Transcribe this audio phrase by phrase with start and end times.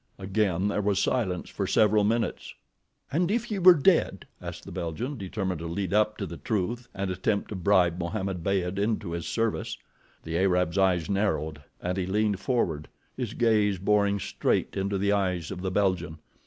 [0.17, 2.55] Again there was silence for several minutes.
[3.11, 6.87] "And if he were dead?" asked the Belgian, determined to lead up to the truth,
[6.95, 9.77] and attempt to bribe Mohammed Beyd into his service.
[10.23, 15.51] The Arab's eyes narrowed and he leaned forward, his gaze boring straight into the eyes
[15.51, 16.17] of the Belgian.